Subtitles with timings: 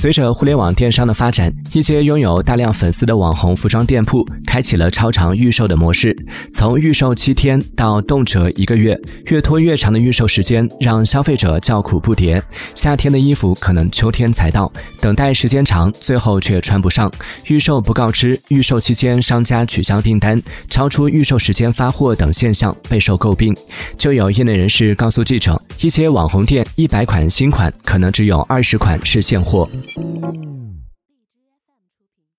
[0.00, 6.16] 随着互联网电商的发展，一些拥有大量粉丝的网红服装店铺开启了超长预售的模式。
[6.54, 12.40] 从预售七天到动辄一个月，越拖越长的预售时间让消费者叫苦不迭。
[12.74, 17.12] 夏天的衣服可能秋天才到，等待时间长，最后却穿不上。
[17.48, 23.54] 预售不告知，预售期间商家取消订单，超出预售时间发货等现象备受诟病。
[23.98, 29.68] 就有业内人士告诉记者，一些网红店一百款新款可能只有二十款是现货。
[30.00, 30.49] Thank you.